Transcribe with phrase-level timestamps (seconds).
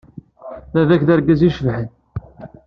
[0.73, 1.89] Baba-k d argaz i icebḥen.